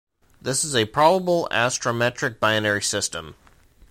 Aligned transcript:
This 0.41 0.63
is 0.63 0.75
a 0.75 0.85
probable 0.85 1.47
astrometric 1.51 2.39
binary 2.39 2.81
system. 2.81 3.35